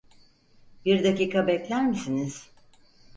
Bir 0.85 1.03
dakika 1.03 1.47
bekler 1.47 1.87
misiniz? 1.87 2.49